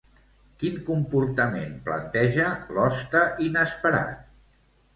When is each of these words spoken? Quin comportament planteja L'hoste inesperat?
Quin 0.61 0.79
comportament 0.87 1.75
planteja 1.89 2.49
L'hoste 2.79 3.25
inesperat? 3.51 4.21